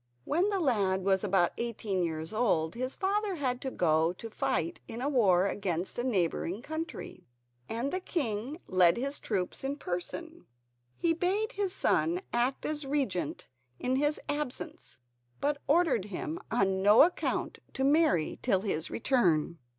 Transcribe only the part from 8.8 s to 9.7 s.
his troops